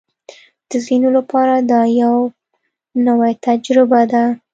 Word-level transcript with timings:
د 0.69 0.71
ځینو 0.85 1.09
لپاره 1.17 1.53
دا 1.71 1.81
یوه 2.01 2.23
نوې 3.05 3.31
تجربه 3.45 4.01
ده 4.11 4.23